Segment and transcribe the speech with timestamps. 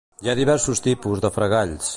[0.27, 1.89] Hi ha diversos tipus de fregalls.